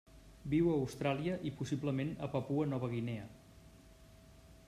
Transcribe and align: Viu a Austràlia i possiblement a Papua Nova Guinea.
Viu 0.53 0.69
a 0.69 0.77
Austràlia 0.83 1.35
i 1.49 1.51
possiblement 1.59 2.15
a 2.27 2.31
Papua 2.37 2.67
Nova 2.73 2.91
Guinea. 2.97 3.27